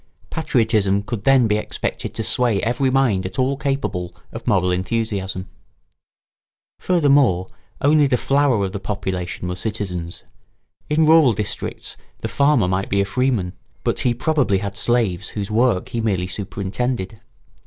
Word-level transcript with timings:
Patriotism 0.31 1.03
could 1.03 1.25
then 1.25 1.45
be 1.45 1.57
expected 1.59 2.15
to 2.15 2.23
sway 2.23 2.59
every 2.63 2.89
mind 2.89 3.23
at 3.23 3.37
all 3.37 3.55
capable 3.55 4.15
of 4.31 4.47
moral 4.47 4.71
enthusiasm. 4.71 5.47
Furthermore, 6.79 7.45
only 7.81 8.07
the 8.07 8.17
flower 8.17 8.65
of 8.65 8.71
the 8.71 8.79
population 8.79 9.47
were 9.47 9.55
citizens. 9.55 10.23
In 10.89 11.05
rural 11.05 11.33
districts 11.33 11.97
the 12.21 12.27
farmer 12.27 12.67
might 12.67 12.89
be 12.89 12.99
a 12.99 13.05
freeman; 13.05 13.53
but 13.83 13.99
he 13.99 14.15
probably 14.15 14.57
had 14.57 14.75
slaves 14.75 15.29
whose 15.29 15.51
work 15.51 15.89
he 15.89 16.01
merely 16.01 16.25
superintended. 16.25 17.21